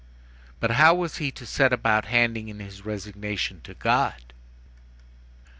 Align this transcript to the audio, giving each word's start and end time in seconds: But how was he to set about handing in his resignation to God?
But 0.59 0.71
how 0.71 0.95
was 0.95 1.17
he 1.17 1.29
to 1.33 1.45
set 1.45 1.71
about 1.71 2.05
handing 2.05 2.49
in 2.49 2.59
his 2.59 2.83
resignation 2.83 3.61
to 3.65 3.75
God? 3.75 4.33